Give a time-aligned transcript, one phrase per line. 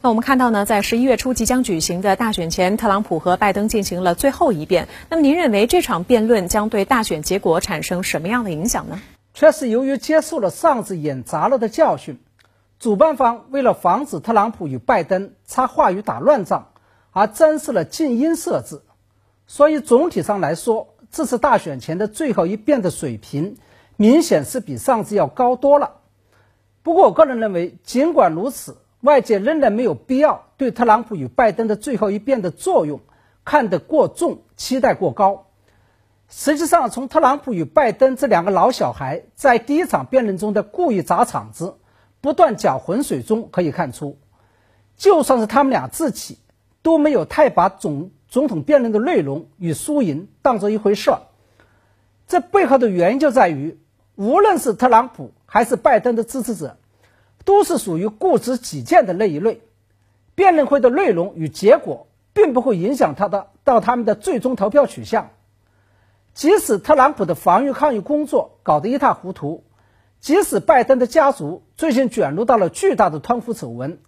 [0.00, 4.88] 那我们看到呢，在十一月初即将举行的大选前，特朗普和拜登进行了最后一辩。
[5.08, 9.00] 那么您认为这场辩论将对大选结果产生什么样的影响呢？
[9.32, 12.20] 确实，由于接受了上次演砸了的教训，
[12.78, 16.68] 主办方为了防止特朗普与拜登插话语打乱仗，
[17.10, 18.82] 而增设了静音设置。
[19.46, 23.56] 所以总体上来说，这次大选前的最后一辩的水平，
[23.96, 25.92] 明显是比上次要高多了。
[26.82, 28.76] 不过，我个人认为，尽管如此。
[29.04, 33.00] 外界仍然没有必要对特朗普与拜登的最后一辩的作用
[33.44, 35.48] 看得过重，期待过高。
[36.30, 41.76] 实际上，从特朗普与拜登这两个老小孩在第一场辩论中的故意砸场子、
[42.22, 44.16] 不断搅浑水中可以看出，
[44.96, 46.38] 就算是他们俩自己
[46.80, 51.20] 都没有太把总总统辩论的内容与输赢当做一回事儿。
[52.26, 53.78] 这背后的原因就在于，
[54.14, 56.78] 无论是特朗普还是拜登的支持者。
[57.44, 59.60] 都是属于固执己见的那一类，
[60.34, 65.30] 辩论会的内容与结果并不会影响他的到他们的最终投票取向。
[66.32, 69.62] 即使特朗普的防御抗议工作搞得一塌糊涂，
[70.18, 73.98] 即使拜登的家族最近卷入到了巨大的贪腐丑闻，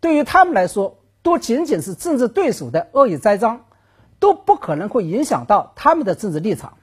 [0.00, 3.60] 对于他们来说都仅仅是政治对手的恶意栽赃，
[4.18, 6.78] 都不可能会影响到他们的政治立场。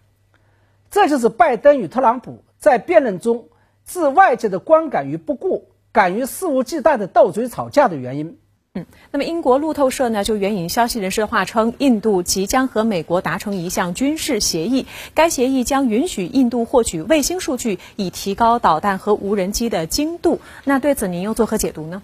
[0.90, 3.50] 这就是拜登与特朗普在辩论中
[3.84, 5.73] 置外界的观感于不顾。
[5.94, 8.38] 敢于肆无忌惮的斗嘴吵架的原因。
[8.74, 20.42] 嗯，那么英国路透社呢就援引消息人士的话称，印度即将和美国达成一项军事协议，该协议将允许印度获取卫星数据，以提高导弹和无人机的精度。
[20.64, 22.02] 那对此您又作何解读呢？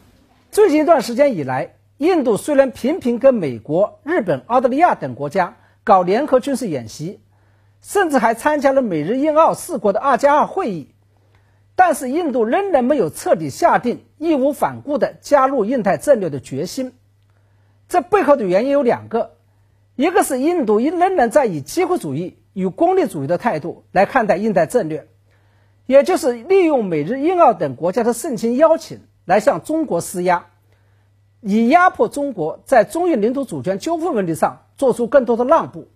[0.51, 7.19] 最近一段时间以来，印度虽然频频跟美国、日本、澳大利亚等国家搞联合军事演习，
[7.81, 10.89] 甚至还参加了美日印澳四国的二加二会议。
[11.79, 16.91] 但是印度仍然没有彻底下定义无反顾的加入印太战略的决心，
[17.87, 19.37] 这背后的原因有两个，
[19.95, 25.07] 一个是印度仍然在以机会主义与功利主义的态度来看待印太战略，
[25.85, 30.47] 也就是利用美日印澳等国家的盛情邀请来向中国施压，
[31.39, 35.87] 以压迫中国在中印领土主权纠纷问题上做出更多的让步。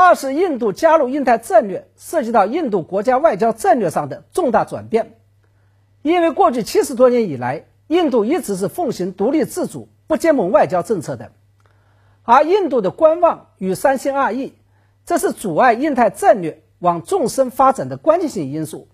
[0.00, 5.16] 二是印度加入印太战略涉及到印度国家外交战略上的重大转变，
[6.02, 11.32] 因为过去七十多年以来，印度一直是奉行独立自主、不结盟外交政策的，
[12.22, 14.54] 而印度的观望与三心二意，
[15.04, 18.86] 这是阻碍印太战略往纵深发展的关键性因素。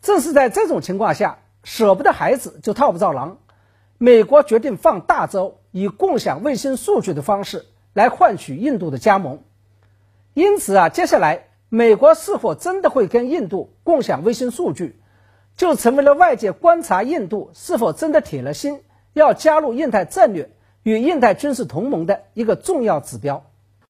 [0.00, 3.38] 正是在这种情况下，舍不得孩子就套不着狼，
[3.96, 9.44] 美国决定放大招，以共享卫星数据的方式来换取印度的加盟。
[10.40, 14.98] 因此啊，接下来美国是否真的会跟印度共享卫星数据，
[15.54, 18.80] 就成为了外界观察印度是否真的铁了心
[19.12, 20.50] 要加入印太战略
[20.82, 23.49] 与印太军事同盟的一个重要指标。